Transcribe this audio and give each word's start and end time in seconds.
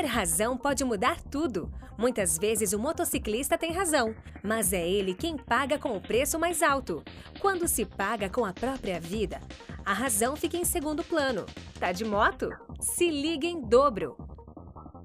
Ter 0.00 0.06
razão 0.06 0.56
pode 0.56 0.82
mudar 0.82 1.20
tudo. 1.20 1.70
Muitas 1.98 2.38
vezes 2.38 2.72
o 2.72 2.78
motociclista 2.78 3.58
tem 3.58 3.70
razão, 3.70 4.14
mas 4.42 4.72
é 4.72 4.88
ele 4.88 5.12
quem 5.12 5.36
paga 5.36 5.78
com 5.78 5.94
o 5.94 6.00
preço 6.00 6.38
mais 6.38 6.62
alto. 6.62 7.04
Quando 7.38 7.68
se 7.68 7.84
paga 7.84 8.26
com 8.30 8.42
a 8.42 8.54
própria 8.54 8.98
vida, 8.98 9.42
a 9.84 9.92
razão 9.92 10.36
fica 10.36 10.56
em 10.56 10.64
segundo 10.64 11.04
plano. 11.04 11.44
Tá 11.78 11.92
de 11.92 12.06
moto? 12.06 12.48
Se 12.80 13.10
liga 13.10 13.46
em 13.46 13.60
dobro! 13.60 14.16